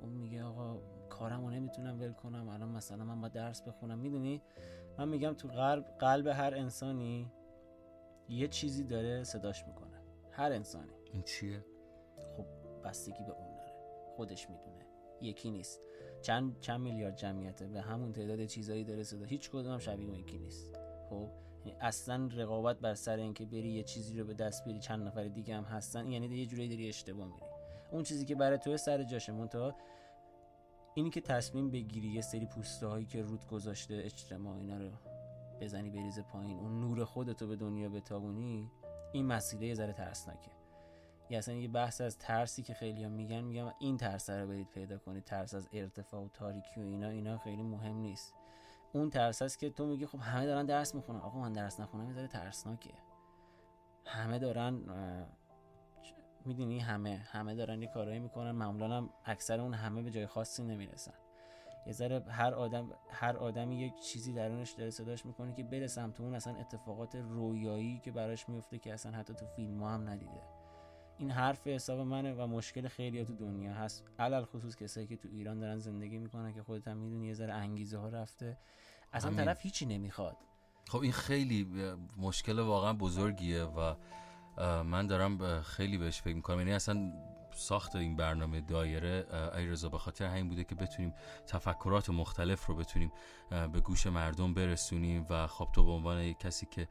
[0.00, 2.48] اون میگه آقا کارمو نمی‌تونم ول کنم.
[2.48, 3.98] الان مثلا من باید درس بخونم.
[3.98, 4.42] می‌دونی؟
[4.98, 7.32] من میگم تو قلب قلب هر انسانی
[8.28, 10.00] یه چیزی داره صداش می‌کنه.
[10.30, 10.92] هر انسانی.
[11.12, 11.64] این چیه؟
[12.82, 13.72] بستگی به اون داره.
[14.16, 14.86] خودش می‌دونه.
[15.20, 15.80] یکی نیست.
[16.22, 19.24] چند چند میلیارد جمعیته به همون تعداد چیزایی داره صدا.
[19.24, 20.76] هیچ کدوم هم شبیه اون یکی نیست.
[21.10, 21.28] خب
[21.64, 25.24] یعنی اصلا رقابت بر سر اینکه بری یه چیزی رو به دست بیاری چند نفر
[25.24, 27.46] دیگه هم هستن یعنی یه جوری داری اشتباه میری.
[27.90, 29.74] اون چیزی که برای تو سر جاشه منتها
[30.94, 34.90] اینی که تصمیم بگیری یه سری پوسته هایی که رود گذاشته اجتماع اینا رو
[35.60, 38.70] بزنی بریز پایین اون نور خودتو به دنیا بتابونی
[39.12, 40.50] این مسئله یه ذره ترسناکه.
[41.30, 44.68] یا اصلا یه بحث از ترسی که خیلی هم میگن میگم این ترس رو برید
[44.68, 48.34] پیدا کنید ترس از ارتفاع و تاریکی و اینا اینا خیلی مهم نیست.
[48.92, 51.20] اون ترس است که تو میگی خب همه دارن درس می‌خونن.
[51.20, 52.94] آقا من درس نخونم یه ذره ترسناکه.
[54.06, 54.80] همه دارن
[56.44, 58.50] می‌دونی همه همه دارن یه کارایی می‌کنن.
[58.50, 61.14] معمولا هم اکثر اون همه به جای خاصی نمی‌رسن.
[61.86, 66.20] یه ذره هر آدم هر آدمی یک چیزی درونش داره صداش می‌کنه که بره سمت
[66.20, 70.59] اون اصلا اتفاقات رویایی که براش میفته که اصلا حتی تو فیلم هم ندیده.
[71.20, 74.04] این حرف حساب منه و مشکل خیلی تو دنیا هست.
[74.18, 77.52] علل خصوص کسایی که تو ایران دارن زندگی می‌کنن که خودت هم می‌دونی یه ذره
[77.52, 78.58] انگیزه ها رفته.
[79.12, 79.44] اصلا همین.
[79.44, 80.36] طرف هیچی نمی‌خواد.
[80.88, 81.68] خب این خیلی
[82.16, 83.94] مشکل واقعا بزرگیه و
[84.82, 86.58] من دارم خیلی بهش فکر می‌کنم.
[86.58, 87.12] یعنی اصلا
[87.54, 91.14] ساخت این برنامه دایره اه، ای رضا به خاطر همین بوده که بتونیم
[91.46, 93.12] تفکرات مختلف رو بتونیم
[93.50, 96.88] به گوش مردم برسونیم و خب تو به عنوان کسی که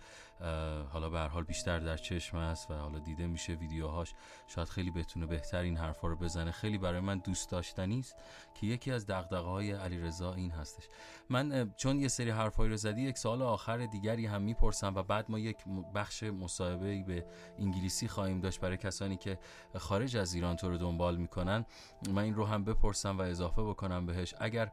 [0.89, 4.13] حالا به هر حال بیشتر در چشم است و حالا دیده میشه ویدیوهاش
[4.47, 6.51] شاید خیلی بتونه بهتر این حرفا رو بزنه.
[6.51, 8.15] خیلی برای من دوست داشتنی است
[8.53, 10.83] که یکی از دغدغه های علیرضا این هستش.
[11.29, 15.31] من چون یه سری حرفایی رو زدی یک سال آخر دیگری هم می‌پرسم و بعد
[15.31, 15.57] ما یک
[15.95, 17.25] بخش مصاحبه به
[17.59, 19.39] انگلیسی خواهیم داشت برای کسانی که
[19.77, 21.65] خارج از ایران تو رو دنبال می‌کنن
[22.09, 24.35] من این رو هم بپرسم و اضافه بکنم بهش.
[24.39, 24.71] اگر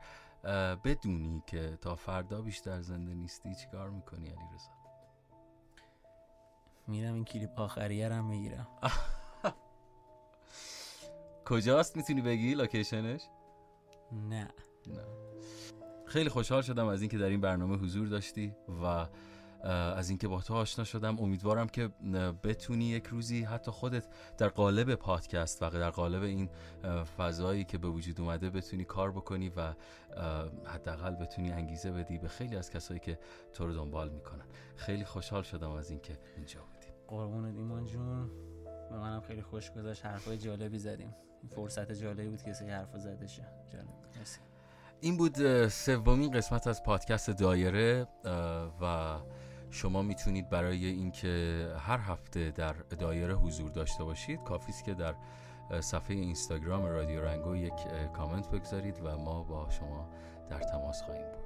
[0.85, 4.71] بدونی که تا فردا بیشتر زنده نیستی چیکار می‌کنی علیرضا
[6.89, 8.67] میرم این کلیپ آخریه رو هم می‌گیرم.
[11.45, 13.21] کجاست می‌تونی بگی؟ لوکیشنش؟
[14.13, 14.49] نه.
[14.87, 15.05] نه.
[16.07, 18.55] خیلی خوشحال شدم از اینکه در این برنامه حضور داشتی
[18.85, 19.07] و
[19.67, 21.21] از اینکه با تو آشنا شدم.
[21.21, 21.89] امیدوارم که
[22.45, 24.07] بتونی یک روزی حتی خودت
[24.39, 26.49] در قالب پادکست و در قالب این
[27.19, 29.75] فضایی که به وجود اومده بتونی کار بکنی و
[30.65, 33.19] حداقل بتونی انگیزه بدی به خیلی از کسایی که
[33.53, 34.45] تو رو دنبال می‌کنن.
[34.77, 36.89] خیلی خوشحال شدم از اینکه اینجا بودی.
[37.09, 38.31] قربونت ایمان جون.
[38.91, 40.07] به منم خیلی خوش گذشت.
[40.07, 41.15] حرفای جالبی زدیم.
[41.43, 43.47] این فرصت جالبی بود که سری حرفا زده شه.
[43.73, 43.87] جالب.
[44.19, 44.41] مرسی.
[45.01, 48.07] این بود سومین قسمت از پادکست دایره
[48.81, 49.17] و
[49.71, 55.15] شما می‌تونید برای اینکه هر هفته در دایره حضور داشته باشید کافی است که در
[55.81, 57.73] صفحه اینستاگرام رادیو رنگو یک
[58.17, 60.09] کامنت بگذارید و ما با شما
[60.51, 61.46] در تماس خواهیم بود.